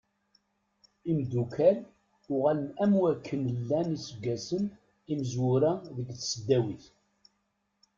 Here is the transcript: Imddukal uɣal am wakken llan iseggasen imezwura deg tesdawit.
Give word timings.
Imddukal 1.11 1.77
uɣal 2.33 2.61
am 2.83 2.91
wakken 3.01 3.43
llan 3.59 3.87
iseggasen 3.97 4.63
imezwura 5.11 5.71
deg 5.95 6.07
tesdawit. 6.19 6.85